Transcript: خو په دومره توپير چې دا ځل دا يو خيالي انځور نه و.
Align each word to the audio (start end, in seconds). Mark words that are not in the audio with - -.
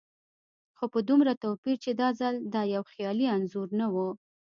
خو 0.77 0.85
په 0.93 0.99
دومره 1.09 1.33
توپير 1.43 1.77
چې 1.83 1.91
دا 2.01 2.09
ځل 2.19 2.35
دا 2.53 2.61
يو 2.75 2.83
خيالي 2.91 3.25
انځور 3.35 3.67
نه 3.79 3.87
و. 3.93 3.95